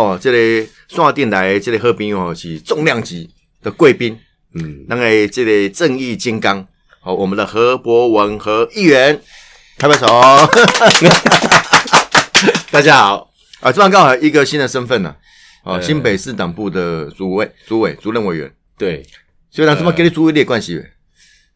[0.00, 3.28] 哦，这个刷电台这个好朋友哦是重量级
[3.62, 4.18] 的贵宾，
[4.54, 6.66] 嗯，那个这个正义金刚，
[7.00, 9.20] 好，我们的何博文和议员，
[9.78, 10.06] 拍拍手。
[12.70, 15.14] 大家好啊，这样刚好一个新的身份呢、
[15.64, 19.04] 哦，呃新北市党部的主委、主委、主任委员，对，
[19.50, 20.82] 所以让怎么跟你主委列关系？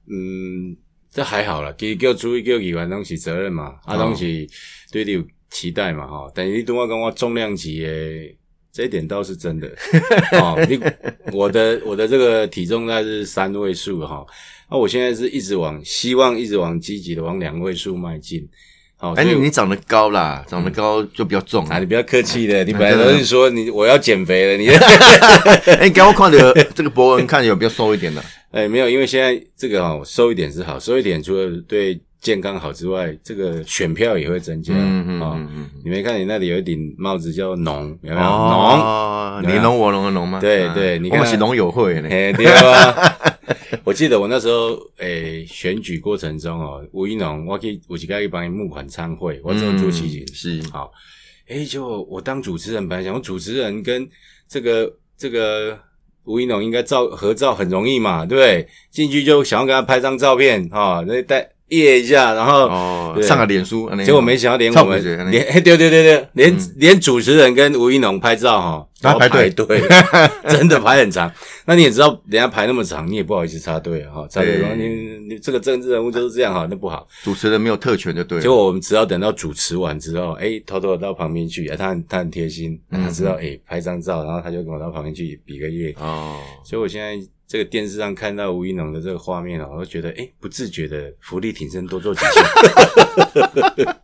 [0.08, 0.76] 嗯，
[1.12, 4.46] 这还好啦，其实叫主意叫议员拢是责任嘛，啊，哦拢是
[4.92, 6.30] 对你有期待嘛，哈。
[6.34, 8.36] 但是你跟我讲我重量级诶，
[8.72, 9.68] 这一点倒是真的。
[10.40, 10.78] 哦，你
[11.32, 14.26] 我的我的这个体重大概是三位数哈，
[14.68, 18.46] 啊，我现在是一直往希望一直往积极的往两位数迈进。
[18.98, 21.78] 好，哎，你你长得高啦，长得高就比较重啊，啊。
[21.78, 24.68] 你不要客气的， 你本来都是说你我要减肥了，你
[25.76, 34.74] 哎，给我看的这个博文看有比较瘦一点的，哎，没有，因为现在这个哦，瘦一点是好，瘦一点除了对健康好之外，这个选票也会增加。
[34.74, 35.70] 嗯嗯哦嗯嗯。
[35.84, 38.26] 你没看你那里有一顶帽子叫农，有没有？
[38.26, 40.40] 农，你侬我侬的侬吗？
[40.40, 42.08] 对啊对你看我们是农友会呢。
[42.10, 43.14] 哎，对啊。
[43.84, 50.24] 我记得我那时候诶、选举过程中哦，吴一农，我去有一个去帮你募款参会，我做主持人。
[50.24, 50.90] 嗯是好，
[51.46, 54.08] 诶、就我当主持人，本来想说主持人跟
[54.48, 55.78] 这个这个
[56.24, 58.66] 吴一农应该照合照很容易嘛，对不对？
[58.90, 69.82] 进去就想要跟他拍张照片哈，那带耶一下，然后、哦，上个脸书，结果没想到连我们连嘿 对对对对，连、连主持人跟吴一农拍照哈，还要排队队，
[70.48, 71.30] 真的排很长。
[71.64, 74.86] 那你也知道，人家排那么长，你也不好意思插队啊哈，插队说你
[75.28, 77.06] 你这个政治人物就是这样哈，那不好。
[77.24, 78.42] 主持人没有特权就对了。
[78.42, 85.92] 结果我们只要等到主持完之后，哎，偷偷的到旁边去，哎，他很他很贴心，他知道哎拍张照，然后他就跟我到旁边去比个耶。
[85.98, 94.00] 哦，所以我现在这个电视上看到吴一农的这个画面哦，我就觉得哎，不自觉的浮力挺身多做几下，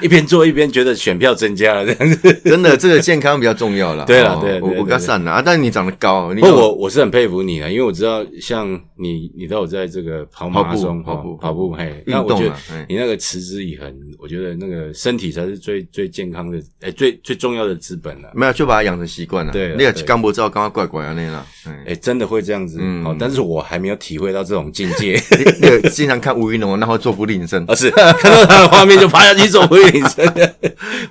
[0.00, 2.32] 一边做一边觉得选票增加了这样子。
[2.44, 4.04] 真的这个健康比较重要了。
[4.06, 12.52] 对了哦对我我跟他散了啊，但是你长得高，你不过我我是很佩服你的，因为我知道像你，你都有在这个跑马拉松、跑步跑步，嘿，那我觉得
[12.88, 18.30] 你那个持之以恒，我觉得那个身体才是最最健康的，哎，最最重要的资本了。
[18.34, 19.52] 没有就把它养成习惯了。
[19.52, 21.46] 对啊你也对刚不知道，刚刚怪怪啊那了。
[21.66, 25.20] 哎，哎，真的会这样子，嗯哦，但是我还没有体会到这种境界。
[25.60, 27.74] 那个经常看吴云龙，然后做不吝声而。
[27.74, 30.26] 是看到他的画面就爬下去走回领身。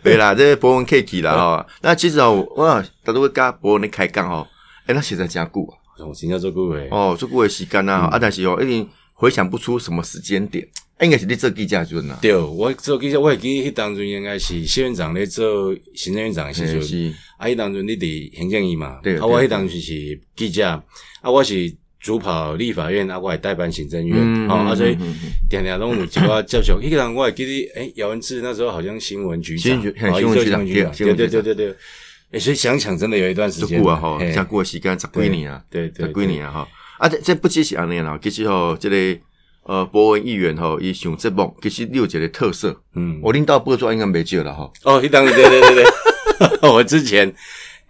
[0.04, 1.68] 对啦，这个博文 K 啦 哈。
[1.82, 4.48] 那其实哦，哇，他都会跟博文的开讲哦。
[4.86, 6.06] 哎，那写在加固啊。
[6.06, 10.68] 我真叫做久诶，哦，做过的时间啊，啊，但是哦，一定回想不出什么时间点。
[11.02, 12.18] 应该是你做记者阵啊。
[12.22, 16.82] 对，我做记者，我会记迄当阵应该是谢院长咧做行政院长的时阵。
[16.82, 20.66] 是啊，迄当阵你伫行政院嘛，对啊，我对迄当时是记者，
[21.22, 21.74] 啊，我是
[22.04, 26.74] 主跑立法院，啊，我也代办行政院，嗯哦，啊，所以嗯嗯嗯定定拢有一寡接触。
[26.84, 31.76] 迄个人我还记得，诶，姚文智那时候好像新闻局长，新闻局哦局长对对对对对对。
[32.32, 36.68] 诶，所以想想真的有一段时做间久啊吼，嘿加过的时间十几年啊，对对十几年啊吼。
[37.00, 39.20] 啊，这这不只是安尼啦，其实吼，这个
[39.64, 44.74] 呃，博文议员吼，伊上节目其实你有一个特色，嗯，我领导报纸应该没少了吼。
[44.84, 45.86] 哦，迄当对对对对，
[46.70, 47.34] 我之前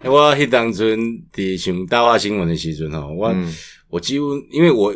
[0.04, 1.00] 我迄当阵
[1.34, 3.52] 伫上大话新闻的时阵吼，我、嗯
[3.94, 4.92] 我几乎因为我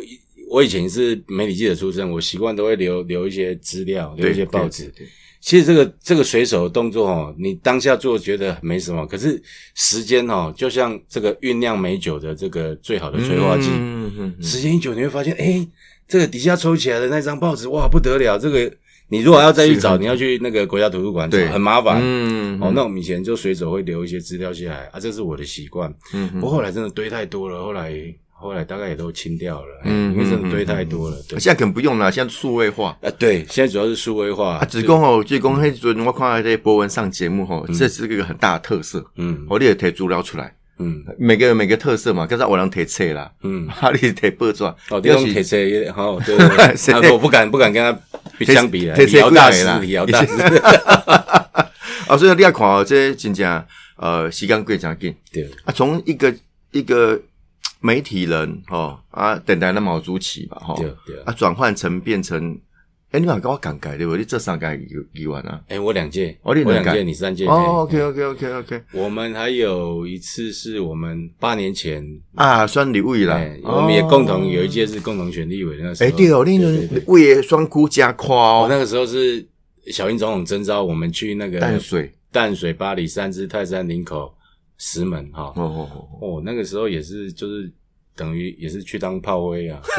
[0.50, 4.92] 我以前是媒体记者出身，我习惯都会留留一些资料，留一些报纸。
[5.40, 9.40] 其实这个这个随手的动作哦，你当下做觉得没什么，可是
[9.76, 15.64] 时间哦，就像这个酝酿美酒的这个最好的催化剂，嗯嗯嗯时间一久，你会发现，哎，
[16.08, 18.36] 这个底下抽起来的那张报纸，哇，不得了！
[18.36, 18.68] 这个
[19.10, 22.00] 你如果要再去找，你要去那个国家图书馆找，很麻烦。
[22.02, 25.94] 嗯哦，那我们以前就随手会留一些资料下来啊，这是我的习惯。
[26.12, 27.92] 嗯不过后来真的堆太多了，后来
[28.40, 31.16] 后来大概也都清掉了，嗯嗯，因为真的堆太多了。
[31.28, 32.96] 对，现在可能不用了，现在数位化。
[33.02, 34.56] 啊，对，现在主要是数位化。
[34.56, 39.04] 啊，只讲吼，只讲迄阵我看这博文上节目吼，这是一个很大的特色。
[39.16, 39.44] 嗯。
[39.48, 41.04] 我你也提资料出来，嗯。
[41.18, 50.32] 每个每个特色嘛，刚才有人提车啦，嗯，啊，你提报纸，哦，要这种是铁车也好，对对对， 谁啊我不敢不敢跟他相比了，铁车李瑶大师几来啦，李瑶大师，
[52.06, 53.64] 啊， 所以你要看哦，这真正
[53.96, 55.12] 呃时间过真紧。
[55.32, 56.32] 对，啊，从一个
[56.70, 57.20] 一个
[57.80, 60.76] 媒体人吼啊，等待那毛主席吧吼。
[60.76, 61.20] 对对。
[61.22, 62.58] 啊，转换成变成，
[63.10, 64.16] 哎，你嘛跟我讲改对不？
[64.16, 65.60] 你这三届议议员啊？
[65.68, 72.04] 哎，我两届，我两届，你三届，哦嘿，OK OK OK OK，我们还有一次是我们八年前，
[72.34, 73.36] 啊，算立委啦。
[73.36, 76.08] 哎，，我们也共同有一届是共同选立委那时候。
[76.08, 79.46] 哎，对哦，那为双哭加夸哦，哦，那个时候是
[79.90, 84.34] 小英总统征召我们去那个淡水，淡水、巴黎、三芝、泰山、林口、
[84.78, 85.52] 石门哈。
[85.56, 87.70] 哦哦哦，哦，那个时候也是就是
[88.16, 89.80] 等于也是去当炮灰啊，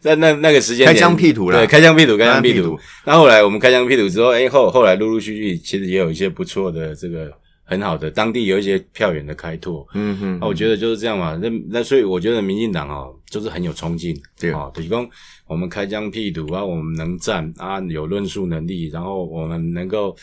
[0.00, 2.80] 在那那个时间开疆辟土了对，开疆辟土，开疆辟土开疆辟土。
[3.04, 7.32] 那后来我们开疆辟土之后，哎，后后来陆陆续续，其实也有一些不错的这个
[7.64, 9.86] 很好的当地有一些票源的开拓。
[9.94, 11.38] 嗯哼，那我觉得就是这样嘛。
[11.42, 15.08] 那那所以我觉得民进党哦，就是很有冲劲，对啊，提供
[15.46, 20.14] 我们开疆辟土啊，我们能战啊，有论述能力，然后我们能够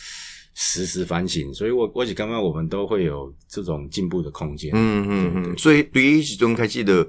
[0.54, 1.54] 实时反省。
[1.54, 4.72] 所以我我只刚刚我们都会有这种进步的空间。
[4.74, 7.08] 嗯嗯嗯，所以对于其中开始的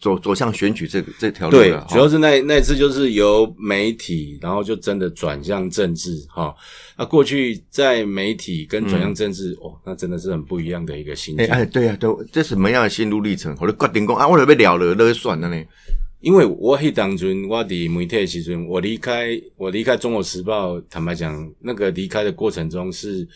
[0.00, 6.52] 走走向选举这个这条路对了，，主要是那那次就是由媒体，然后就真的转向政治哈。
[6.98, 11.46] 那、过去在媒体跟转向政治，哦，那真的是很不一样的一个心境。
[11.46, 13.56] 哎哎，对啊，对，这什么样的心路历程？
[13.60, 15.64] 我就决定讲啊，我就要了了，那就算了呢。
[16.22, 23.26] 因为我迄当阵我伫媒体的时阵，我离开我离开中国时报，坦白讲，那个离开的过程中是，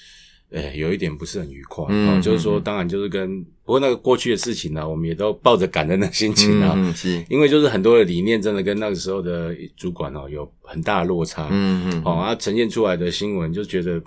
[0.51, 1.85] 呃，有一点不是很愉快。
[1.89, 6.75] 嗯哦、就是说，当然就是跟不过那个过去的事情呢、我们也都抱着感恩的心情啊。
[6.77, 14.01] 嗯，是，因为就是很多的理念真的跟那个时候的主管哦有很大的落差，嗯嗯，哦，啊，呈现出来的新闻就觉得，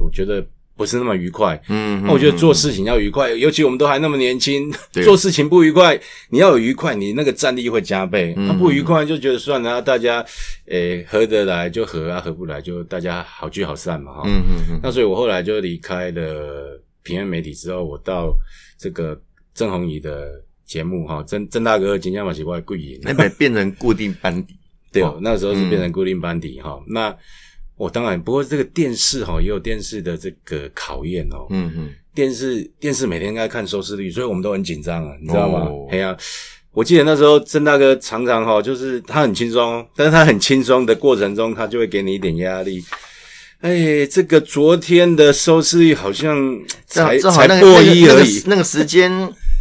[0.00, 0.46] 我觉得
[0.82, 1.62] 不是那么愉快。
[1.68, 5.04] 嗯，那我觉得做事情要愉快，尤其我们都还那么年轻，对。
[5.04, 5.96] 做事情不愉快，
[6.30, 8.34] 你要有愉快，你那个战力会加倍。
[8.36, 10.24] 嗯那、不愉快就觉得算了，啊大家
[10.66, 14.22] 诶、合得来就合啊，合不来就大家好聚好散嘛哈。
[14.26, 18.34] 嗯嗯嗯，那所以我后来就离开了平面媒体之后，我到
[18.76, 19.16] 这个
[19.54, 24.56] 郑红怡的节目哈，郑郑大哥金江马奇怪贵影，那边变成固定班底，
[24.92, 27.14] 对，哦那时候是变成固定班底哈、那
[27.82, 31.48] 我当然，不过这个电视哈也有电视的这个考验哦。
[31.50, 35.88] 嗯嗯，电视电视每天应该看收视率，所以我们都很紧张啊，你知道吗哦？
[35.90, 36.16] 哎呀、
[36.70, 42.84] 我记得那时候郑大哥常常哈，就是他很轻松，但是他很轻松的过程中，他就会给你一点压力。
[43.62, 46.36] 哎，这个昨天的收视率好像
[46.86, 49.10] 才才破那个那个一而已，那个那个时间，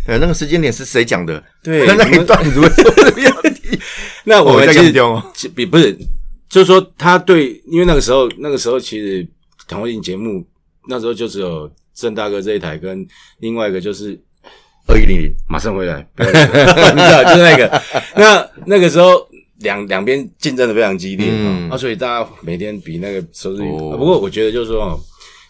[0.08, 1.44] 呃，那个时间点是谁讲的？
[1.64, 2.84] 对 那一段如果是
[3.24, 3.80] 要提，
[4.26, 5.98] 那我们在其实讲哦，其比不是，
[6.52, 9.26] 就是说他对，因为那个时候那个时候其实
[9.68, 10.46] 同一节目
[10.88, 13.08] 那时候就只有郑大哥这一台跟
[13.40, 14.22] 另外一个就是
[14.88, 17.82] 二一零零，马上回来， 不要你知道就是那个，
[18.18, 19.26] 那那个时候
[19.60, 21.70] 两两边竞争的非常激烈、嗯。
[21.70, 23.92] 啊，所以大家每天比那个收视率、哦。
[23.94, 25.00] 啊不过我觉得就是说，哦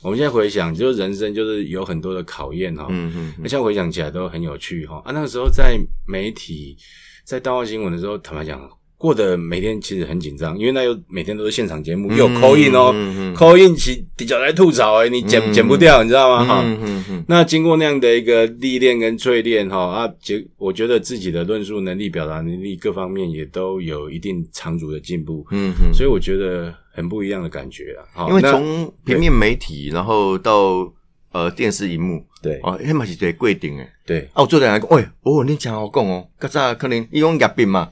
[0.04, 5.78] 我们现在回想，就是人生就是有很多的考验哈、嗯嗯那现在回想起来都很有趣哈啊，那个时候在
[6.08, 6.76] 媒体
[7.24, 8.60] 在大话新闻的时候，坦白讲，
[9.02, 16.46] 过得每天其实很紧张，因为那又每天都是现场节目，又有 call in 哦、嗯嗯 c a l l in 起底角来吐槽哎、你剪、嗯剪不掉，你知道吗？
[16.46, 28.06] 哈、嗯嗯嗯那经过那样的一个历练跟淬炼哈啊，结我觉得自己的论述能力、表达能力各方面也都有一定长足的进步，嗯嗯，所以我觉得很不一样的感觉啊。
[28.14, 28.30] 哈。
[28.30, 30.88] 因为那从平面媒体，然后到
[31.32, 32.60] 呃电视荧幕，对。
[32.62, 33.90] 哦，迄嘛是一个规定诶。
[34.06, 34.20] 对。
[34.34, 37.90] 啊，我做人来讲，喂，哦，你讲好讲哦，较早可能伊讲业病嘛，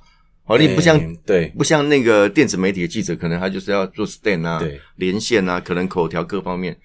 [0.49, 1.53] 哦，你不像哎对。
[1.57, 6.75] 不像那个电子媒体的记者，可能他就是要做 stand 啊，对，连线啊，可能口条各方面，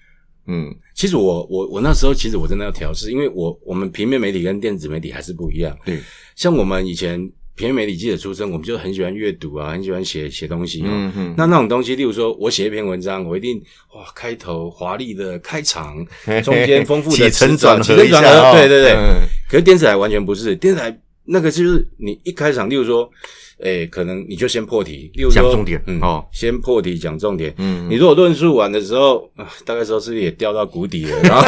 [0.47, 0.73] 嗯。
[0.93, 5.75] 其实我我我那时候其实我真的要调试，因为我我们平面媒体跟电子媒体还是不一样。
[5.83, 5.99] 对，
[6.37, 7.19] 像我们以前
[7.55, 10.87] 平面媒体记者出身，我们就很喜欢阅读啊，很喜欢写写东西哦。
[10.87, 13.61] 嗯嗯，那那种东西，例如说我写一篇文章，我一定
[13.93, 15.97] 哇开头华丽的开场，
[16.43, 18.91] 中间丰富的起承词转起承转合对对对。
[18.93, 19.27] 嗯。
[19.49, 23.09] 可是电视台完全不是，电视台那个就是你一开场，例如说，
[23.59, 27.53] 诶、可能你就先破题，例如说讲重点嗯，哦先破题讲重点。
[27.57, 31.43] 嗯，你如果论述完的时候，啊大概说是不是也掉到谷底了， 然后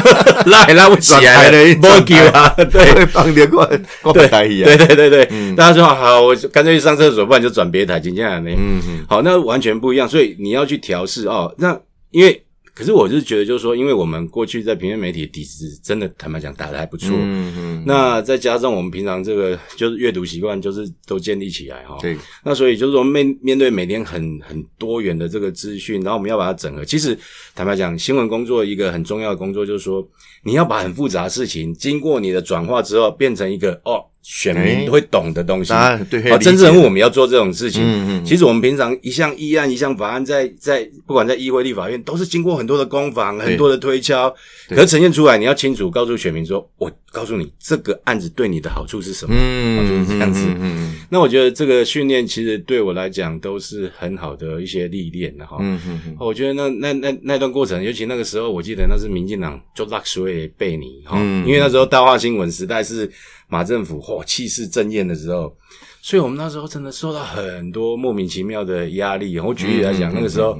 [0.49, 2.93] 拉也拉不起来了一了，转没救啊，对。
[2.93, 8.49] 会放点过来，过对台语啊，对对对对，嗯大家说好，我就干脆去上厕所，不然就转别台，请这样呢。
[8.57, 11.53] 嗯嗯好，那完全不一样，所以你要去调试哦。
[11.57, 11.79] 那
[12.11, 12.43] 因为，
[12.77, 26.85] 可是我是觉得，就是说，因为我们过去在平面媒体的底子真的坦白讲打得还不错，嗯嗯，那再加上我们平常这个就是阅读习惯，就是都建立起来哈、对，那所以就是说面面对每天很很多元的这个资讯，然后我们要把它整合。
[26.85, 27.17] 其实
[27.55, 30.07] 坦白讲，新闻工作一个很重要的工作就是说，
[30.43, 34.75] 你要把很复杂的事情经过你的转化之后，变成一个哦选哎。
[34.75, 35.71] 民会懂的东西。
[35.71, 35.97] 啊，
[36.41, 37.81] 真正人物我们要做这种事情。
[37.81, 44.29] 嗯嗯其实我们平常一项议案、一项法案在，在不管在议会、立法院，都是经过很多的攻防、很多的推敲，
[44.67, 49.33] 可是呈现出来，你要清楚告诉选民说：“我告诉你，这个案子对你的好处是什么。
[49.35, 50.45] 嗯，就是这样子。
[50.45, 55.57] 嗯嗯那我觉得这个训练其实对我来讲都是很好的一些历练的哈。
[55.61, 56.17] 嗯嗯嗯。
[56.19, 63.09] 我觉得那那那那段过程，尤其那个时候，我记得那是民进党就拉水贝尼哈，嗯因为那时候大话新闻时代是
[63.47, 65.55] 马政府嚯气势正艳的时候，
[66.01, 69.39] 所以我们那时候真的受到很多莫名其妙的压力。
[69.39, 70.59] 我举例来讲，嗯那个时候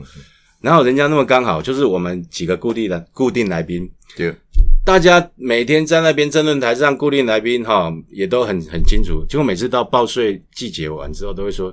[0.61, 4.33] 哪有人家那么刚好，就是我们几个固定的固定来宾，对，
[4.83, 9.23] 大家每天在那边争论台上固定来宾哈，也都很很清楚。
[9.29, 11.71] 结果每次到报税季节完之后，都会说：“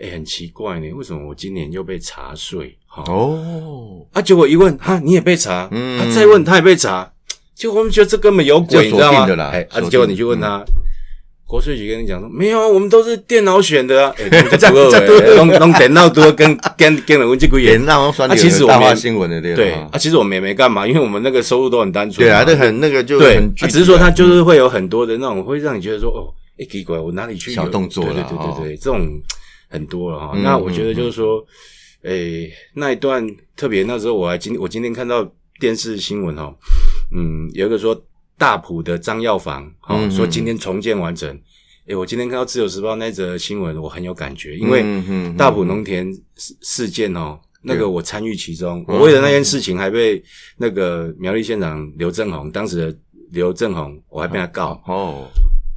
[0.00, 7.12] 哎，很奇怪呢，为什么我今年又被查税？”哈哦，啊，结果一问，哈，你也被查，嗯啊，再问他也被查，
[7.54, 9.26] 结果我们觉得这根本有鬼，你知道吗？
[9.52, 10.64] 哎，啊，结果你去问他。
[11.46, 22.32] 国税局跟你讲说没有啊，我们都是电脑选的啊，哎，这这不这二弄弄电脑多跟 跟跟人问这个也也让我算啊其实我们新闻的对对啊啊，其实我们也没干嘛，因为我们那个收入都很单纯嘛。
[22.32, 29.06] 对啊，这很那个就对只是说他就是会有很多的那种，会让你觉得说，哦，哎，奇怪，我哪里去小动作对对对对对，这种
[29.68, 30.32] 很多了哈。
[30.34, 31.44] 嗯那我觉得就是说，
[32.02, 33.24] 诶，那一段
[33.56, 36.52] 特别那时候我还今我今天看到电视新闻哈，
[37.14, 37.94] 嗯，有一个说
[38.36, 40.10] 大埔的张药房，哈，嗯嗯。
[40.10, 41.38] 说今天重建完成。
[41.86, 44.82] 诶，我今天看到《自由时报》那则新闻，我很有感觉，因为
[45.36, 48.96] 大埔农田事事件哦，那个我参与其中，嗯。
[48.96, 50.22] 我为了那件事情还被
[50.56, 52.98] 那个苗栗县长刘正宏，当时的
[53.32, 54.82] 刘正宏，我还被他告。
[54.86, 55.28] 哦，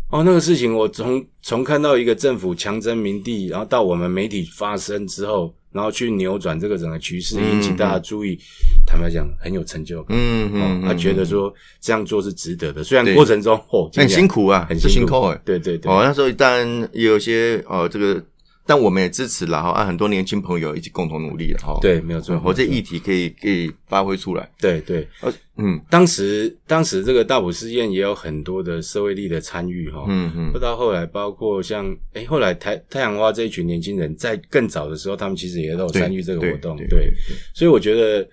[0.09, 8.35] 哦，那个事情我从从看到一个政府强征民地，然后到我们媒体发声之后，然后去扭转这个整个趋势，嗯引起大家注意，
[8.83, 10.17] 坦白讲很有成就感。
[10.19, 15.39] 嗯嗯哦，他觉得说这样做是值得的，虽然过程中哦很辛苦啊，很辛辛苦哎。
[15.45, 18.19] 对对对，哦，那时候当然也有些哦，这个，
[18.67, 21.79] 但我们也支持了哈，啊，很多年轻朋友一起共同努力了哈。
[21.81, 24.51] 对，没有错，我这议题可以可以发挥出来。
[24.59, 25.81] 对对，呃，嗯。
[25.89, 30.51] 当时当时这个大埔事件也有很多的社会力的参与哈，嗯嗯。
[30.51, 37.13] 不到后来包括像哎后来太太阳花这一群年轻人在更早的时候，他们其实也都有参与这个活动，对对，
[37.53, 38.27] 所以我觉得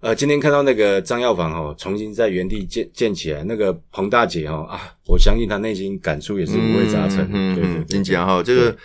[0.00, 8.76] 呃今天看到那个张药房哦重新在原地建建起来，那个彭大姐哦啊，我相信她内心感触也是五味杂陈，嗯嗯，对对对真讲哈，这个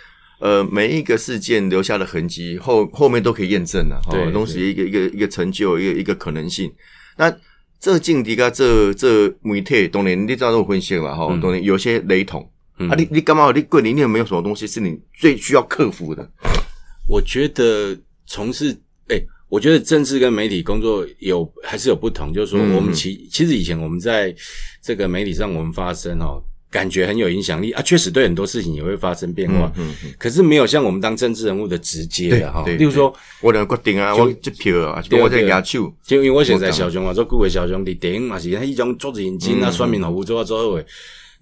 [0.44, 3.98] 呃每一个事件留下的痕迹，后后面都可以验证了
[4.30, 6.70] 东西一个一个一个成就，一个一个可能性。
[7.16, 7.34] 那
[7.80, 12.46] 这境地跟这这媒体，当然你知道都有分析嘛哈，嗯当然有些雷同。
[12.78, 13.50] 嗯啊，你你干嘛？
[13.54, 16.28] 你桂林你有没有什么东西是你最需要克服的？
[17.08, 17.96] 我觉得
[18.26, 18.76] 从事
[19.08, 24.34] 哎、我觉得政治跟媒体工作有还是有不同，就是说嗯我们其、其实以前我们在
[24.82, 26.42] 这个媒体上我们发声哦，
[26.74, 27.70] 感觉很有影响力。
[27.70, 35.48] 啊，确实对很多事情也会发生变化，嗯嗯，可是没有像我们当政治人物的直接的哈，例如说，我两个决定啊，我这票啊，对我这对对。
[35.48, 40.84] 牙手，就因为我现在小熊啊，做顾伟小兄弟电影嘛是他一种做认真啊，嗯选民服务做啊做后诶。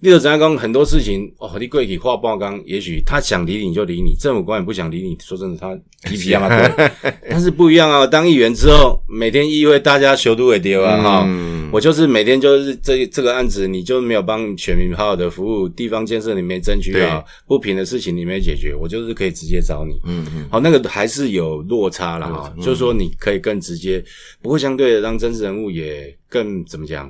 [0.03, 6.91] 你就知道讲很多事情哦，你过去画报纲，也许他想理你就理你，政府官员不想理你，说真的，他皮皮样啊，对。
[7.31, 19.95] 但是不一样啊，当议员之后，每天议会大家修都会丢啊，哈、嗯我就是每天就是这这个案子，你就没有帮选民好好的服务，地方建设你没争取好，不平的事情你没解决，我就是可以直接找你。
[20.05, 24.03] 嗯嗯，好，那个还是有落差了哈，就是说你可以更直接，
[24.41, 27.09] 不过相对的让真实人物也更怎么讲，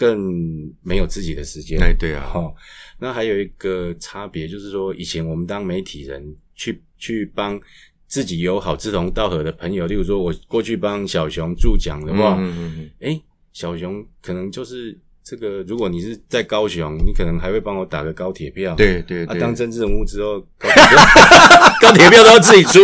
[0.00, 1.78] 更没有自己的时间。
[1.82, 2.54] 哎对啊，好、
[2.98, 7.60] 那还有一个差别就是说，以前我们当媒体人去去帮
[8.08, 18.72] 自己友好、志同道合的朋友，例如说我过去帮小熊助讲的话，嗯嗯嗯诶，小熊可能就是这个，如果你是在高雄，你可能还会帮我打个高铁票。。
[18.72, 22.80] 啊，对对对，当政治人物之后， 高铁票高铁票都要自己出。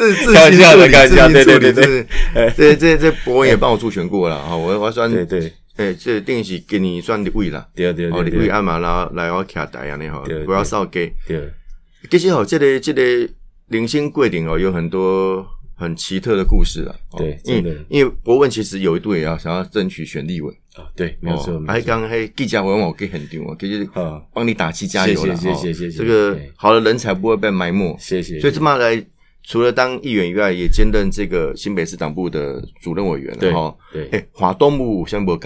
[0.00, 11.10] 是 自开玩笑的行处理开玩笑自行处理对对对 是这这这博文也帮我助选过了啊，我我算对对诶，这定是今年算立位啦，对对哦，对对立位按嘛来来我徛台安尼吼，对不要扫给。
[11.26, 11.50] 对，
[12.10, 13.02] 其实吼，这个这个
[13.68, 16.94] 零星桂林哦，有很多很奇特的故事啦。
[17.12, 21.58] 哦对因为因为博文其实有一度也要想要争取选立委，啊对，没有错。
[21.66, 25.34] 还刚还记者问我给很丢，其实啊，帮你打气加油了。
[25.34, 27.96] 谢谢哦谢谢谢谢这个好的人才不会被埋没。
[27.98, 28.38] 谢谢。
[28.38, 29.02] 所以这么来，
[29.50, 33.76] 除了当议员以外，也兼任这个新北市党部的主任委员对了哈。
[33.92, 35.36] 对，哎，华东部先不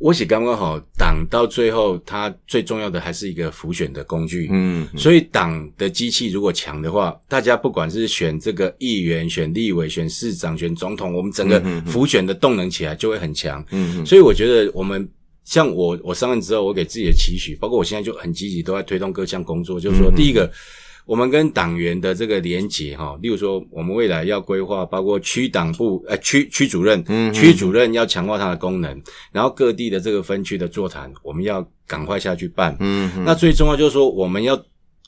[0.00, 4.48] 我写刚刚好，党到最后，它最重要的还是一个浮选的工具。
[4.50, 13.64] 嗯，所以党的机器如果强的话，大家不管是选这个议员、选立委、选市长、选总统，我们整个浮选的动能起来就会很强。
[13.70, 15.08] 嗯嗯所以我觉得我们
[15.44, 19.78] 像我，我上任之后，我给自己的期许，包括我现在就很积极，都在推动各项工作。
[19.78, 20.50] 就是说，第一个，
[21.04, 32.76] 我们跟党员的这个连结哈，例如说，我们未来要规划，包括区党部呃区区主任，嗯区主任要强化它的功能，然后各地的这个分区的座谈，我们要赶快下去办。
[32.78, 34.58] 嗯嗯那最重要就是说，我们要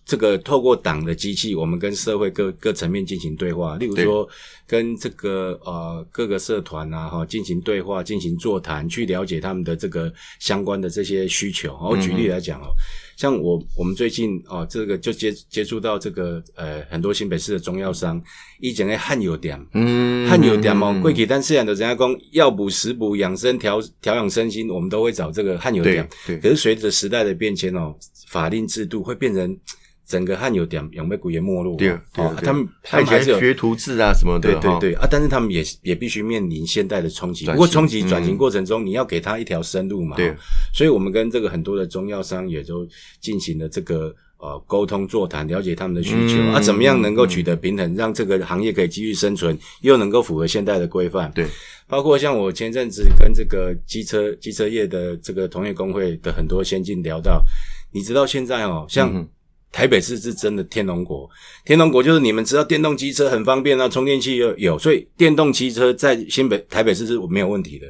[0.04, 4.28] 这个透过党的机器，我们跟社会各各层面进行对话，例如说
[4.66, 11.78] 跟这个呃各个社团啊哈进行对话、进行座谈，去了解他们的这个相关的这些需求。
[11.80, 12.74] 我举例来讲哦。
[13.16, 18.22] 像我我们最近哦，这个就接接触到这个呃很多新北市的中药商，
[18.60, 27.94] 以前的汉有点，嗯，汉有点哦，贵体但虽然的人家讲药补食补养生调调养身心，我们都会找这个汉有点，对，可是随着时代的变迁哦，
[28.28, 29.58] 法令制度会变成。
[30.06, 37.46] 整个汉有点有没古也没落，对哦，他们他们还是有学徒制啊什么的，对对对啊，但是他们也也必须面临现代的冲击。
[37.46, 40.34] 不过冲击转型过程中，你要给他一条生路嘛，对。
[40.74, 42.86] 所以我们跟这个很多的中药商也都
[43.18, 51.32] 进行了这个呃沟通座谈，了解他们的需求啊，怎么样能够取得平衡，让这个行业可以继续生存，又能够符合现代的规范。
[51.34, 51.46] 对，
[51.86, 57.42] 包括像我前阵子跟这个机车机车业的这个同业工会的很多先进聊到，
[57.90, 59.26] 你知道现在哦，像。
[59.74, 61.28] 台北市是真的天龙国，
[61.64, 67.86] 天龙国就是你们知道电动机车很方便啊，充电器又有，所以电动汽车在新北台北市是没有问题的。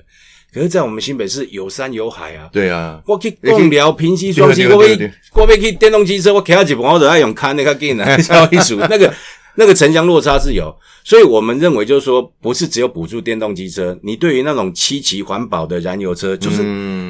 [0.55, 9.13] 可是，在我们新北市有山有海啊，对啊，我去共寮、平溪、双溪，我去我被去电动机车，我开到一半我都要用看 那个镜啊，稍微数那个
[9.57, 10.75] 那个城乡落差是有。
[11.07, 16.63] 所以我们认为，就是说，不是只有补助电动机车，你对于那种七期环保的燃油车，就是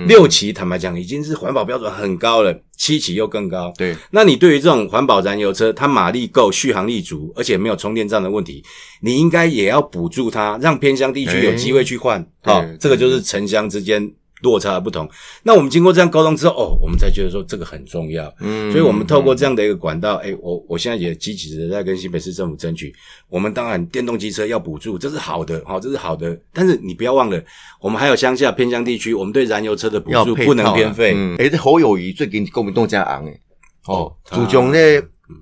[0.07, 3.73] 六期，坦白讲，已经是环保标准很高了，七期又更高。
[3.79, 8.65] 对，那你对于这种环保燃油车，它马力够，续航力足，而且没有充电站的问题，
[9.01, 12.27] 你应该也要补助它，让偏乡地区有机会去换。
[12.43, 14.13] 好，这个就是城乡之间。
[14.45, 15.11] 落差不同，
[15.43, 22.95] 那我们经过这样沟通之后，哦，我们才觉得说这个很重要，嗯，所以我们透过这样的一个管道，哎，我我现在也积极的在跟新北市政府争取，
[23.29, 27.43] 我们当然电动机车要补助，这是好的，好，这是好的，但是你不要忘了，
[27.81, 33.41] 我们还有乡下偏乡地区，我们对燃油车的补助不能偏废，哎，这侯友谊最近国民党加昂诶，
[33.87, 34.79] 哦，主从呢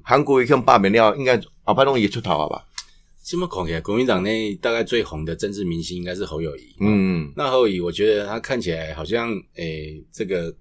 [0.04, 2.62] 韩国一向罢免了，应该阿拜东也出头了吧？
[3.32, 6.76] 这么看起来，国民党内大概最红的政治明星应该是侯友谊。
[6.80, 10.54] 嗯，那侯友谊，我觉得他看起来好像诶，这个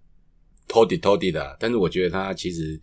[0.70, 2.80] 托底托底的，但是我觉得他其实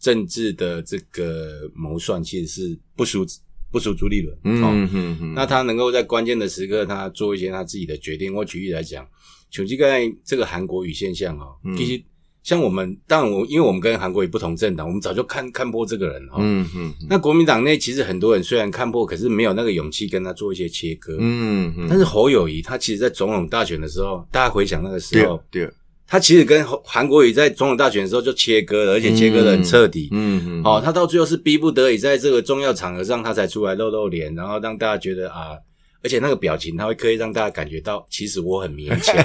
[0.00, 3.26] 政治的这个谋算其实是不输
[3.70, 4.34] 不输朱立伦。
[4.44, 5.34] 嗯嗯嗯。
[5.34, 8.32] 那他能够在关键的时刻，他做一些他自己的决定。
[8.34, 9.06] 我举例来讲，
[9.50, 9.86] 就这个
[10.24, 12.02] 这个韩国语现象啊，其实。
[12.46, 16.36] 像我们，当然我因为我们跟韩国也不同政党，我们早就看看破这个人哈。
[16.38, 16.94] 嗯嗯。
[17.10, 21.16] 那国民党内其实很多人虽然看破，可是没有那个勇气跟他做一些切割。
[21.18, 21.88] 嗯嗯。
[21.90, 25.68] 但是侯友谊他其实，在总统大选的时候，大家回想那个时候，对，
[26.06, 30.08] 他其实跟韩国瑜在总统大选的时候就切割了，而且切割的很彻底。
[30.12, 30.62] 嗯嗯。
[30.62, 35.58] 哦，他到最后是逼不得已，在这个重要场合上，他才出来露露脸，然后让大家觉得啊，
[36.00, 39.16] 而且那个表情，他会刻意让大家感觉到，其实我很勉强。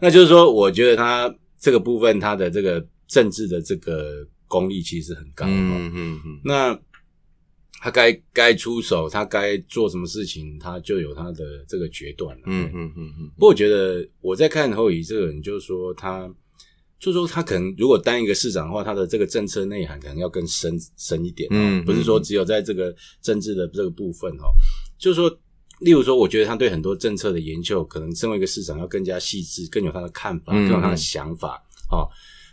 [0.00, 1.34] 那就是说，我觉得他。
[1.66, 5.44] 这个部分，他的这个政治的这个功力其实很高。
[5.48, 6.40] 嗯嗯嗯。
[6.44, 6.78] 那
[7.80, 12.38] 他该该出手，他该做什么事情，他就有他的这个决断。
[12.46, 13.28] 嗯嗯嗯嗯。
[13.34, 16.32] 不过我觉得我在看侯乙这个人，就是说他，
[17.00, 21.48] 就是说他可能如果当一个市长的话，他的这个政策内涵可能要更深深一点。
[21.50, 21.84] 嗯。
[21.84, 24.46] 不是说只有在这个政治的这个部分哈，
[24.96, 25.36] 就是说。
[25.80, 31.62] 例如说，我觉得他对很多政策的研究，可能身为一个市长要更加细致，更有他的看法，更有他的想法。
[31.90, 32.08] 哦，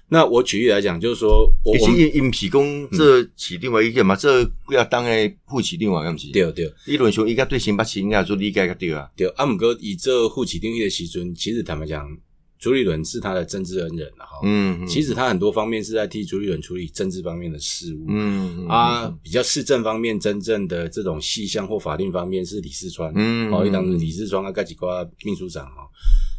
[0.09, 6.73] 那我举例来讲，就是说，我们因皮工这起另外意见嘛，这要当诶副起另外，咁是对对。
[6.85, 9.09] 理论上应该对新北市应该做理解个对啊。
[9.15, 12.17] 对，阿姆哥以这副起定义的时阵，其实坦白讲。
[12.63, 25.85] 朱立伦是他的政治恩人哈，嗯，其实他很多方面是在替朱立伦处理政治方面的事务，嗯，啊，比较市政方面真正的这种细项或法令方面是李世川，嗯，好，一当李世川啊，盖几瓜秘书长哈，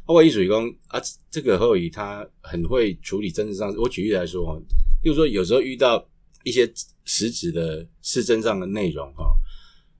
[0.06, 0.98] 包括艺术工啊，
[1.30, 4.58] 这个后裔他很会处理政治上，我举例来说哈，
[5.02, 6.02] 比如说有时候遇到
[6.42, 6.66] 一些
[7.04, 9.36] 实质的市政上的内容哈，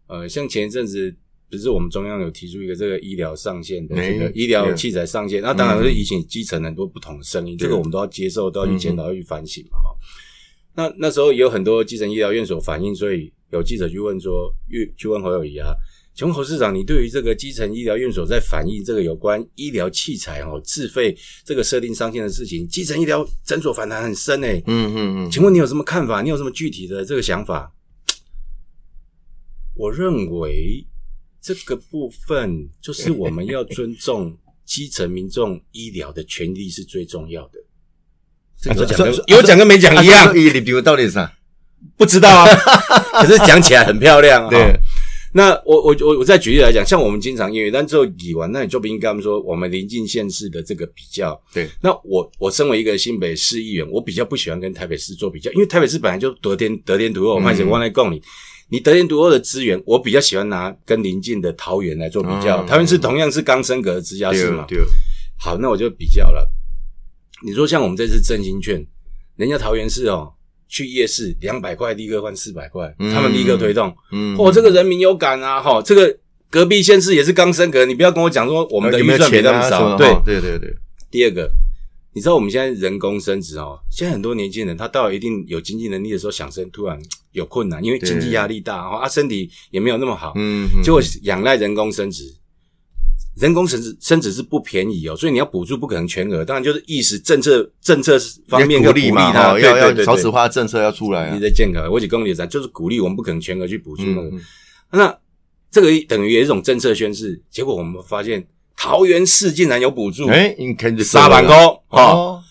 [0.07, 1.15] 呃，像前一阵子。
[1.57, 9.79] 只是我们中央有提出一个这个医疗上限的这个医疗器材上限，那当然是引起基层很多不同的声音，这个我们都要接受，都要去检讨，要去反省嘛。
[9.79, 9.95] 哈，
[10.75, 15.73] 那那时候也有很多基层医疗院所反映，所以有记者去问说，去去问侯友谊啊，
[16.13, 26.21] 请问侯市长，你对于这个基层医疗院所在反映这个有关医疗器材哦自费这个设定上限的事情，基层医疗诊所反弹很深诶，嗯嗯嗯，请问你有什么看法？
[26.21, 27.73] 你有什么具体的这个想法？
[29.77, 30.85] 我认为。
[31.45, 37.59] 这个部分就是 我们要尊重基层民众医疗的权利是最重要的。
[38.75, 40.35] 有讲跟有讲跟没讲一样。
[40.35, 41.31] 你比如到底是啥？
[41.99, 42.47] 不知道啊。
[43.21, 44.49] 可是讲起来很漂亮啊。
[44.51, 44.75] 对。
[45.37, 51.39] 那我我我我再举例来讲，像我们经常因为但之后理完，那你就不应该说我们临近县市的这个比较。
[51.53, 58.23] 对，那我我身为一个新北市议员，我比较不喜欢跟台北市做比较，因为台北市本来就得天得天独厚，我们讲往来共你，
[58.71, 62.65] 你得天独厚的资源，我比较喜欢拿跟邻近的桃园来做比较。
[62.65, 64.79] 嗯桃园是同样是刚升格的直辖市嘛，对，
[65.39, 66.51] 好，那我就比较了。
[67.45, 68.85] 你说像我们这次振兴券，
[69.37, 70.33] 人家桃园市哦，
[70.67, 73.95] 去夜市两百块立刻换四百块，嗯他们立刻推动。
[74.13, 76.17] 嗯，哦，这个人民有感啊，哈，这个
[76.49, 79.43] 隔壁县市也是刚升格，你不要跟我讲说我们的预算比？
[79.43, 79.97] 他们少。
[79.97, 80.75] 对，对对对，
[81.11, 81.51] 第二个，
[82.15, 86.99] 你知道我们现在人工生殖哦，现在很多年轻人他到了一定有经济能力的时候想生，突然
[87.33, 92.25] 有困难，因为经济压力大然后，啊，身体也没有那么好，嗯，嗯结果仰赖人工生殖。
[93.37, 104.29] 人工生殖生殖是不便宜哦，所以你要补助不可能全额，当然就是意识政策政策方面要鼓励嘛，要要对对对对少子化政策要出来啊你，在健康，我几公里的就是鼓励我们不可能全额去补助那个。
[104.29, 104.41] 嗯嗯
[104.93, 105.19] 那
[105.69, 108.47] 这个等于也是一种政策宣示，结果我们发现
[108.85, 111.55] 桃园市竟然有补助，哎，你看这沙板沟
[111.89, 112.43] 哈，哦，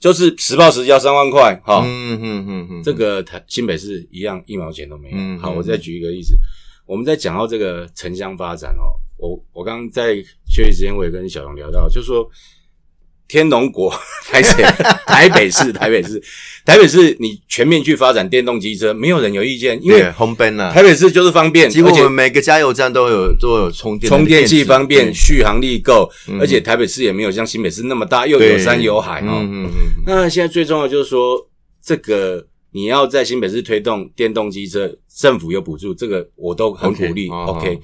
[0.00, 1.84] 就是实报实销三万块哈。
[1.86, 5.16] 嗯嗯嗯嗯，这个台新北市一样一毛钱都没有。
[5.38, 6.36] 好，我再举一个例子，
[6.86, 10.16] 我们在讲到这个城乡发展哦，我我刚刚在
[10.48, 12.28] 休息时间我也跟小龙聊到，就说
[13.28, 13.92] 天龙国
[14.30, 14.62] 台北
[15.06, 16.22] 台北市台北市
[16.64, 29.38] 台北市你全面去发展电动机车，没有人有意见，因为对红奔啊，台北市就是方便，几乎我们每个加油站都有都有充电充电器方便，对续航力够，嗯而且台北市也没有像新北市那么大，又有山有海哦。
[29.42, 29.70] 嗯嗯嗯，
[30.06, 31.48] 那现在最重要就是说，
[31.84, 37.28] 这个你要在新北市推动电动机车，政府有补助，这个我都很鼓励。
[37.30, 37.78] 哦 OK，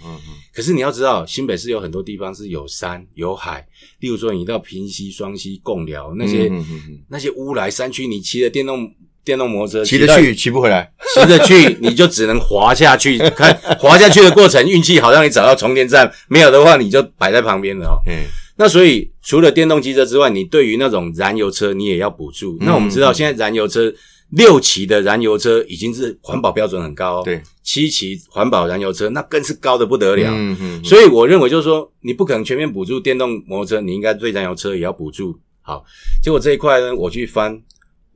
[0.54, 3.66] 可是你要知道，新北市有很多地方是有山有海，
[4.00, 8.92] 例如说你到平溪、双溪、贡寮那些、嗯嗯嗯那些乌来山区，你骑着电动
[9.24, 13.18] 电动摩托车骑得去骑不回来，骑着去， 你就只能滑下去。
[13.30, 18.02] 看滑下去的过程，运气好让你找到充电站，没有的话你就摆在旁边了哦。
[18.06, 18.24] 嗯，
[18.56, 22.58] 那所以除了电动机车之外，你对于那种燃油车你也要补助。
[22.60, 23.92] 嗯那我们知道现在燃油车
[24.32, 30.30] 六期的燃油车已经是环保标准很高、哦，对，七期环保燃油车那更是高的不得了。
[30.32, 35.38] 嗯嗯，所以我认为就是说，你不可能全面补助电动摩托车，你应该对燃油车也要补助。
[35.60, 35.84] 好，
[36.22, 37.60] 结果这一块呢，我去翻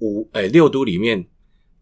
[0.00, 1.26] 五诶六都里面，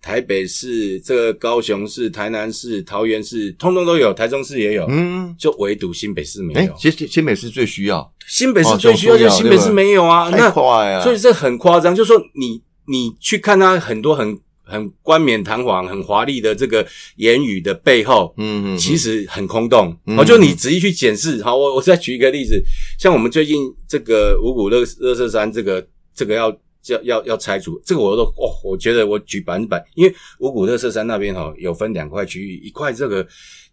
[0.03, 6.75] 台北市、这个高雄市、台南市、桃园市，通通都有，台中市也有，嗯，就唯独新北市没哎有，。
[6.77, 10.29] 其实新北市最需要，新北市最需要，哦就是新北市没有啊。
[10.31, 19.97] 那快啊，所以这很夸张，就是说你你去看他很多很很冠冕堂皇、很华丽的这个言语的背后，嗯嗯，其实很空洞。
[20.07, 21.43] 嗯好，就你仔细去检视。
[21.43, 22.63] 好，我我再举一个例子，
[22.99, 26.51] 像我们最近这个五谷乐乐色山这个这个要
[26.89, 33.27] 要要要拆除，这个我都哦，我觉得我举百分之百，因为五股乐色山那边哈有分两块区域，一块这个。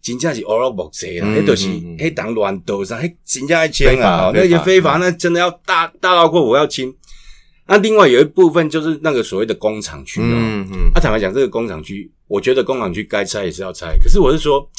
[0.03, 6.91] 真正是 oral box 啦，嗯迄就是嗯嗯迄当乱斗上，迄真正爱清非法啊，哦那些非法非法，那真的要大大到过我要清。
[7.67, 13.97] 那另外有一部分就是那个所谓的工厂区哦，嗯嗯啊，坦白讲，这个工厂区，我觉得工厂区该拆也是要拆。
[13.97, 14.69] 可是我是说，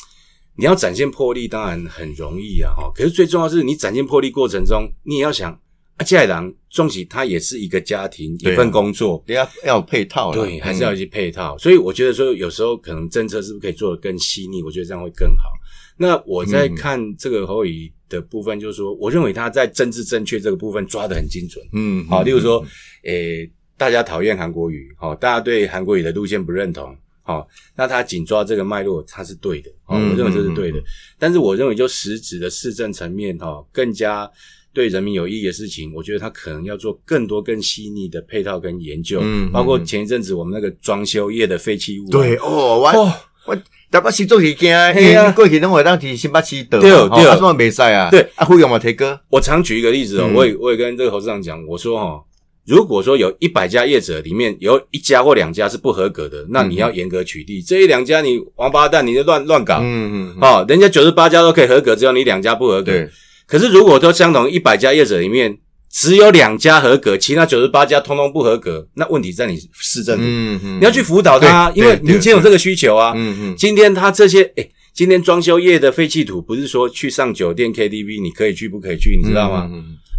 [0.56, 2.92] 你要展现魄力，当然很容易啊，哈。
[2.94, 5.52] 可是最重要是你展现魄力过程中，你也要想，
[5.96, 11.56] 啊，接下来终其它也是一个家庭，啊一份工作，要要有配套啦，对，还是要有嗯一些配套。
[11.56, 14.62] 所以我觉得说，有时候可能政策是不是可以做得更细腻？
[14.62, 15.50] 我觉得这样会更好。
[15.96, 21.64] 那我在嗯看这个侯乙的部分，就是说，我认为他在政治正确这个部分抓得很精准。
[21.72, 22.64] 嗯，好，嗯例如说，
[23.04, 30.78] 诶、大家讨厌韩国语，好、大家对韩国语的路线不认同，好、那他紧抓这个脉络，他是对的，好、嗯我认为这是对的。
[31.18, 34.30] 但是我认为就实质的市政层面，哈、更加
[34.72, 43.12] 对人民有意义的事情，我觉得他可能要做更多更细腻的配套跟研究，嗯嗯包括前一阵子我们那个装修业的废弃物、啊，对哦，我哦，
[43.46, 43.56] 我
[43.92, 47.26] 台北市做是惊，因为过去拢会当提新北市倒，对哦对。
[47.26, 48.08] 啊，怎么袂使啊？
[48.10, 50.34] 对，啊，费用嘛提高，我常举一个例子哦，嗯。
[50.34, 52.22] 我也我也跟这个侯市长讲，我说哦，
[52.66, 57.62] 如果说有一百家业者里面有一家或两家是不合格的，那你要严格取缔。
[57.62, 59.80] 这一两家你王八蛋，你就乱乱搞。
[59.82, 60.38] 嗯嗯，嗯。
[60.40, 62.92] 哦，人家九十八家都可以合格，只有你两家不合格。
[62.92, 63.10] 对，
[63.46, 65.58] 可是如果都相同一百家业者里面
[65.92, 73.12] 只有两家合格，其他九十八家通通不合格，那问题在你市政府，嗯嗯，你要去辅导他，因为对民间有这个需求啊。
[73.14, 79.70] 嗯嗯，今天他这些，哎、今天装修业的废弃土不是说去上酒店 KTV 你可以去不可以去，你知道吗？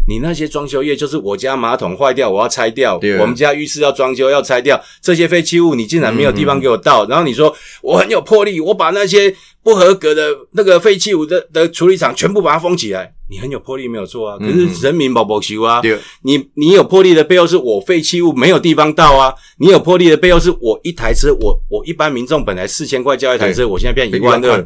[0.05, 4.79] 你那些装修业就是我家马桶坏掉，我要拆掉；我们家浴室要装修，要拆掉。
[5.01, 9.33] 这些废弃物你竟然没有地方给我倒，然后你说我很有魄力，我把那些
[9.63, 13.13] 不合格的那个废弃物的的处理厂全部把它封起来。
[13.33, 24.63] 你很有魄力没有错啊，可是人民保保修啊，对，你你有魄力的背后是我废弃物没有地方倒啊，你有魄力的背后是我一台车，我我一般民众本来四千块交一台车，我现在变一万二，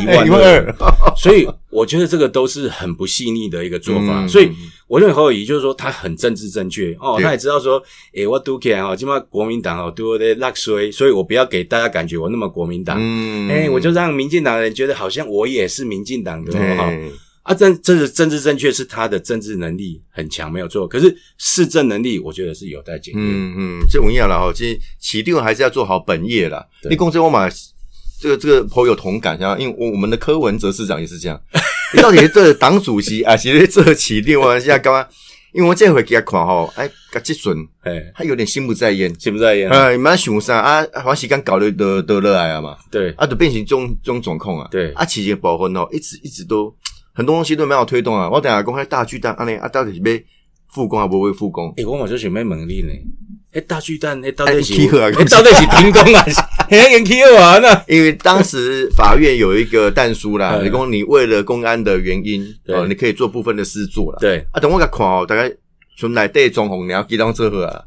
[0.00, 0.74] 一万二，
[1.18, 4.48] 所以我觉得这个都是很不细腻的一个做法，所以
[4.86, 7.82] 我认为侯友谊就是说他很政治正确哦，他也知道说，
[8.14, 12.96] 诶，我都起来哈，起码国民党哦对我的落水，所以我不要给大家感觉我那么国民党，
[13.50, 16.92] 哎，我就让民进党的人觉得好像我也是民进党的哈。
[17.48, 20.86] 啊，政这是政治正确，是他的政治能力很强，没有错。
[20.86, 23.24] 可是市政能力，我觉得是有待检验。
[23.24, 26.62] 嗯嗯，这我讲了哈，其实起定还是要做好本业啦。
[26.90, 27.48] 你公司我嘛，
[28.20, 31.40] 这个这个颇有同感，像因为我我们的柯文哲市长也是这样。
[31.96, 35.08] 你到底这党主席啊，其实这起定我现在干嘛？
[35.54, 39.70] 因为我这回给他看哈，哎，个积损，哎，他有点心不在焉，心不在焉。
[39.70, 40.86] 哎，蛮想啥啊？
[41.02, 42.76] 黄喜刚搞得得得热来啊嘛。
[42.90, 44.68] 对，啊，都变成中中总控啊。
[44.70, 46.70] 对，啊，期间保分哦，一直一直都。
[47.18, 48.30] 很多东西都没有推动啊！
[48.30, 50.24] 我等下公开大巨蛋，阿尼啊，到底是被
[50.72, 51.74] 复工还不会复工？
[51.76, 52.92] 诶，我嘛就想要问你呢，
[53.54, 54.86] 诶，大巨蛋诶，到底是诶，
[55.24, 56.24] 到底是停工啊？
[56.70, 57.68] 还要延期完呢？
[57.88, 64.18] 因为当时法院有一个弹书啦，你 讲你为了公安的原因，哦，你可以做部分的事做了。
[64.20, 65.52] 对啊，等我个看哦，大概
[65.98, 67.82] 从来对中红你要记当这个啊。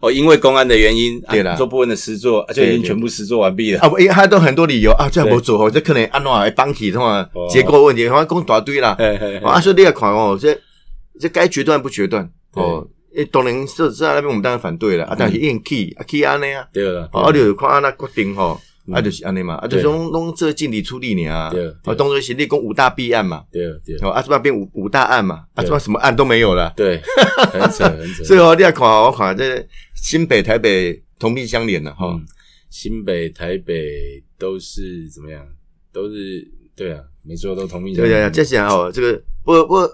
[0.00, 3.88] 哦，因为公安的原因，对啦，做部分的施作就已经全部施作完毕了啊！
[3.88, 8.96] 不，因为他都很多理由啊，这样不做哦，这可能安怎会帮起的话，结构问题，好像讲大堆啦。
[9.42, 10.56] 啊，所以你也看哦，这
[11.18, 12.86] 这该决断不决断哦。
[13.16, 18.60] 诶，当然是在那边我们当然反对了啊，但是硬 key 啊 key 安尼啊，对了，啊，就看安那决定吼。
[18.92, 21.52] 啊，就是安尼嘛，啊，就是拢拢这尽力出力呢啊，
[21.84, 27.00] 啊，当作是立功五大弊案嘛，对对，啊，这边变五五大案嘛，啊，这边什么案都没有了，对，
[27.52, 28.24] 很扯很扯。
[28.24, 32.18] 所以哦，你要看我看这新北台北同病相怜了哈，
[32.70, 35.46] 新北台北都是怎么样？
[35.92, 36.46] 都是
[36.76, 38.08] 对啊，没错，都同病相怜。
[38.08, 39.90] 对呀，接下来哦，这个我我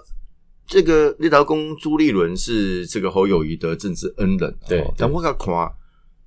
[0.67, 5.35] 这个立陶公朱立伦是这个侯友谊的政治恩人，对，但我看。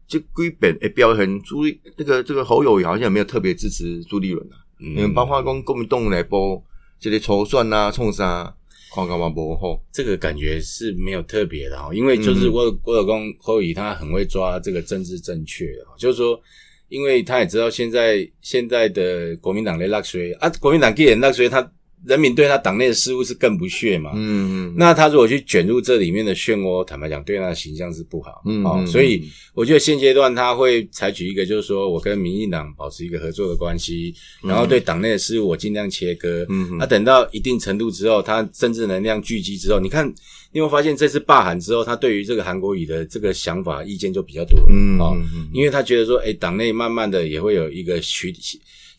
[0.08, 6.60] 就归本诶，表现朱立那个这个侯友谊好像没有特别支持朱立伦啊，嗯，包括讲国民党来播
[6.98, 8.52] 这些筹算啊、冲啥，
[8.94, 9.80] 看干嘛不吼？
[9.92, 16.40] 这个感觉是没有特别的哈，因为就是我我老公侯友谊他很会抓这个政治正确的，就是说，
[16.88, 21.70] 因为他也知道现在现在的国民党的落水啊，国民党既然落水他。
[22.04, 24.12] 人民对他党内的事务是更不屑嘛？
[24.14, 28.42] 嗯嗯，那他如果去卷入这里面的漩涡，坦白讲，对他的形象是不好。
[28.46, 36.46] 嗯，哦，所以我觉得现阶段他会采取一个，就是说我跟民进党保持一个合作的关系，然后对党内的事务我尽量切割。
[36.48, 40.12] 嗯，那等到一定程度之后，他政治能量聚集之后，你看，
[40.52, 44.58] 你会发现这次罢韩之后，他对于这个韩国语的这个想法意见就比较多。
[44.70, 45.16] 嗯，哦，
[45.52, 48.34] 因为他觉得说，哎，党内慢慢的也会有一个取。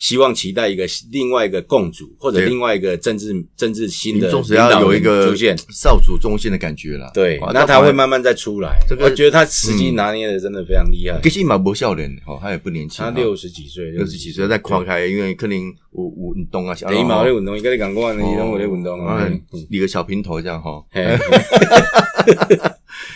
[0.00, 7.10] 希望期待一个另外一个共主，或者另外一个政治政治新的领导有一个出现，少主中心的感觉了。
[7.12, 8.78] 对，那他会慢慢再出来。
[8.88, 11.20] 这个我觉得他时机拿捏的真的非常厉害。
[11.22, 15.58] 其实蛮不笑脸，哦，他也不年轻，他六十几岁，六十几岁在跨开，因为可能
[15.90, 19.30] 我我运动啊，你毛在运动，你跟你讲过，你拢在运动啊，
[19.68, 20.82] 理个小平头这样哈。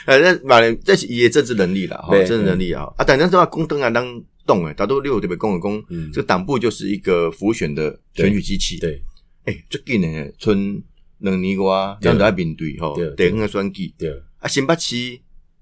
[0.05, 4.23] 哎，那马连这是也政治能力了哈，政治能力啊啊，但是话公灯啊当。
[4.47, 8.79] 动诶，大多六特别公的公，这个党部就是一个浮选的选举机器。
[8.79, 9.01] 对，
[9.45, 10.83] 哎，最近呢，春
[11.19, 13.93] 两年瓜这样子来面对哈，得很个选举。
[13.99, 14.11] 对。
[14.39, 15.19] 啊，新北市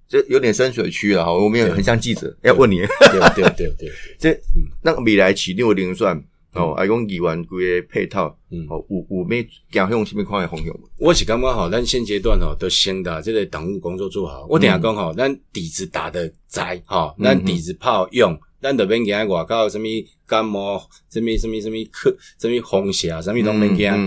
[0.09, 2.79] 这有点深水区了哈，我们也很像记者要问你。
[3.11, 3.21] 对。
[3.35, 3.55] 对。
[3.57, 3.75] 对。
[3.79, 4.41] 对， 这
[4.83, 6.21] 那未来起六零算
[6.55, 10.75] 哦，啊讲议员规个配套，嗯，哦，有有咩行向什么款的方向？
[10.99, 14.47] 我是感觉好，咱现阶段哦，都先把这个党务工作做好。
[14.51, 18.39] 我等下讲好，咱底子打的窄哈，咱底子炮用。
[18.63, 19.87] 咱这边讲外口什么
[20.25, 23.99] 感冒，什么什么什么咳，什么风邪，什么都没讲。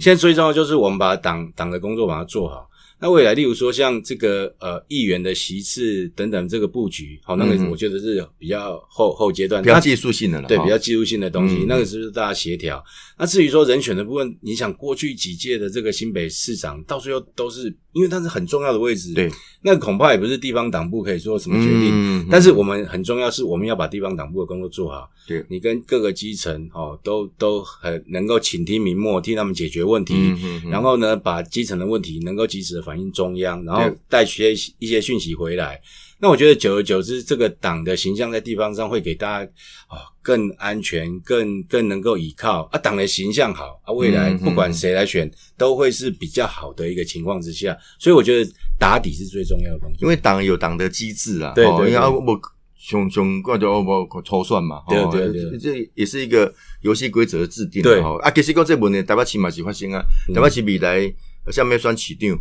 [0.00, 2.68] 现在最重要就是我们把党党的工作把它做好。
[3.00, 12.80] 那未来，例如说像这个呃议员的席次等等这个布局，好，那个我觉得是比较后后阶段，比较技术性的了，对，比较技术性的东西，那个是不是大家协调？
[13.18, 19.30] 那至于说人选的部分，你想过去几届的这个新北市长，到最后都是因为它是很重要的位置，对，
[19.62, 22.26] 那恐怕也不是地方党部可以做什么决定。
[22.30, 25.08] 但是我们很重要是，我们要把地方党部的工作做好。
[25.26, 33.64] 对，你跟各个基层哦，都都很能够倾听民末，替他们解决问题，嗯然后呢，把基层的问题能够及时的反映中央。
[33.64, 35.80] 然后带些一些讯息回来，
[36.22, 39.50] 那我觉得久而久之，这个党的形象在地方上会给大家
[39.88, 42.78] 啊更安全、更更能够依靠啊。
[42.78, 47.76] 党的形象好啊，未来不管谁来选，都会是比较好的一个情况之下。
[47.98, 51.52] 所以我觉得打底是最重要的东西，因为党有党的机制啊。
[51.56, 52.40] 对对，然后我
[52.76, 61.12] 熊熊怪就不抽算嘛，对吼对对这这也是一个游戏规则的制定对吼啊，其实讲这问题台北市嘛是发生啊，嗯台北市未来
[61.50, 62.38] 下面选市长，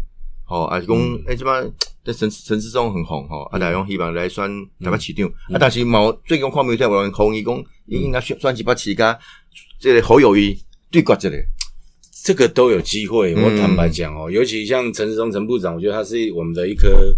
[0.52, 1.24] 吼啊是讲嗯。
[1.28, 1.64] 诶，即摆
[2.04, 4.46] 在陈陈世忠很红吼，啊，大家讲希望来选
[4.84, 5.56] 台北市长，嗯。
[5.56, 9.18] 啊，但是毛最近看媒体有人抗议讲，应该选选一把市甲
[9.80, 10.58] 这个侯友谊
[10.92, 11.44] 对决一个，
[12.24, 13.34] 这个都有机会。
[13.34, 13.44] 嗯。
[13.44, 17.16] 我坦白讲哦，尤其像陈世忠陈部长，我觉得他是我们的一颗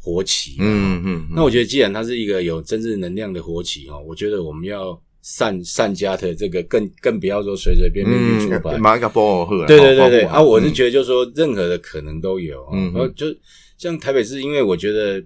[0.00, 0.56] 活棋。
[0.60, 8.76] 嗯嗯，那我觉得，既然他是一个有政治能量的活棋哦，我觉得我们要善善家的这个更更不要说随随便便去出牌。
[8.76, 12.70] 嗯，马上保护好啦，对对对对，啊，我是嗯觉得就是说，任何的可能都有啊。
[12.74, 13.26] 嗯然后就
[13.76, 15.18] 像台北市，因为我觉得，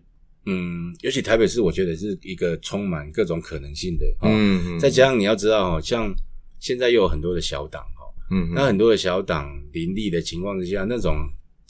[0.47, 4.07] 嗯，尤其台北市，我觉得是一个充满各种可能性的。
[4.21, 6.13] 哦，嗯嗯，再加上你要知道哦，像
[6.59, 11.15] 现在又有很多的小党哦，嗯嗯那很多的小党林立的情况之下，那种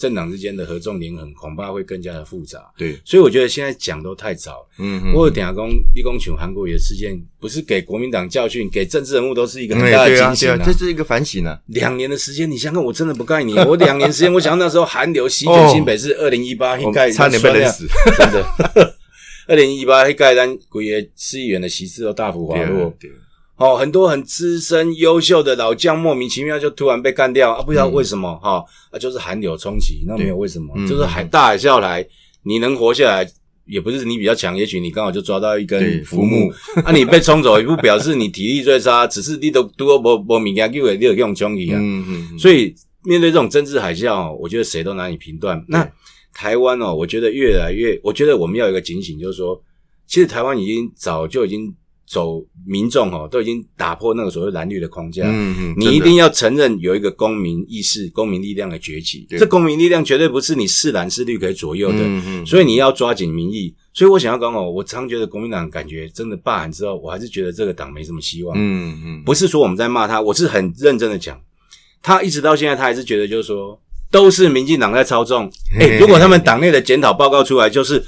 [0.03, 2.59] 政党之间的合纵连横，恐怕会更加的复杂。
[2.77, 4.69] 对，所以我觉得现在讲都太早了。
[4.81, 13.55] 嗯我有等下公立功请韩国瑜的事件，不是给国民党教训，给政治人物都是一个嗯，很大的对啊警醒对啊，这是一个反省啊，两年的时间，你想想看，我真的不怪你。
[13.55, 16.77] 我两年时间，我想到那时候韩流席卷 新北市，二零一八
[17.13, 17.87] 差点被冷死，
[18.19, 18.97] 真的。
[19.47, 22.93] 二零一八一盖单，国爷市议员的席次都大幅滑落。
[23.63, 32.05] 哦，很多很资深优秀的老将莫名其妙就突然被干掉啊，不知道为什么哈、啊，就是寒流冲击，那没有为什么，嗯就是海大海啸来，
[32.43, 33.31] 你能活下来。
[33.65, 41.79] 也不是你比较强，也许你刚好就抓到一根浮浮木那，啊，你被冲走也不表示你体力最差，只是你都都无无物件叫你就用冲去啊。
[41.81, 45.65] 嗯嗯，所以面对这种政治海啸哦，我觉得谁都难以评断。
[45.69, 45.89] 那
[46.35, 49.59] 台湾哦，我觉得越来越，我觉得我们要有一个警醒，就是说，
[50.09, 51.73] 其实台湾已经早就已经
[52.13, 55.23] 走民众哦，都已经打破那个所谓蓝绿的框架。
[55.25, 59.25] 嗯嗯，你一定要承认有一个公民意识、公民力量的崛起。
[59.31, 63.75] 对这公民力量绝对不是你是蓝是绿可以左右的，嗯嗯，所以你要抓紧民意。
[63.95, 68.55] 所以我想要讲哦，我常觉得国民党感觉真的罢韩之后，我还是觉得这个党没什么希望。
[68.59, 71.41] 嗯嗯，不是说我们在骂他，我是很认真的讲，
[72.03, 75.51] 他一直到现在，他还是觉得就是说，都是民进党在操纵。
[75.81, 78.03] 哎、如果他们党内的检讨报告出来，就是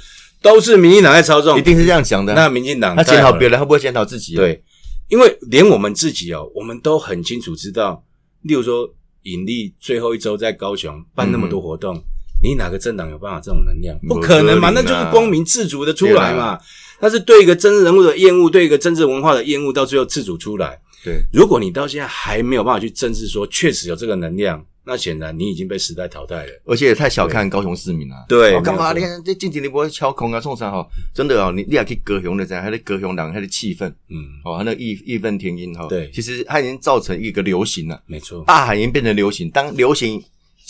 [0.45, 2.35] 都是民进党在操纵一，定是这样想的。
[2.35, 4.63] 那民进党他检讨别人，他不会检讨自己。，啊对，
[5.09, 8.03] 因为连我们自己哦，我们都很清楚知道，
[8.43, 8.87] 例如说
[9.23, 11.99] 尹力最后一周在高雄办那么多活动，
[12.43, 13.97] 你哪个政党有办法这种能量？
[14.07, 16.59] 不可能嘛，那就是光明自主的出来嘛。
[16.99, 20.79] 但是对一个政治人物的厌恶，对一个政治文化的厌恶，到最后自主出来。
[21.03, 26.51] 对，如果你到现在还没有办法去正视说确实有这个能量，那显然你已经被时代淘汰了。
[26.65, 28.25] 而且也太小看高雄市民了。
[28.29, 28.93] 对哦干嘛？
[28.93, 30.85] 你看这近几年不会敲空啊，送啥哈？
[31.13, 35.87] 真的哦，你你也去高雄的这样，还是高雄人，还是气氛嗯，哦，他那义义愤填膺哈。
[35.87, 39.49] 对其实它已经造成一个流行了，没错，大海已经变成流行。
[39.49, 40.21] 当流行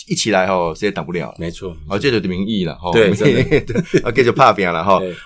[0.08, 1.36] 一起来吼，谁也挡不了了。
[1.38, 2.92] 没错，哦，这就是民意了哈。
[2.92, 5.16] 对 真的啊，这就怕扁了哈对。